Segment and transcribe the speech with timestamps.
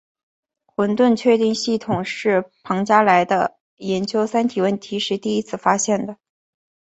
[0.65, 6.17] 混沌确定系统是庞加莱在研究三体问题时第一次发现的。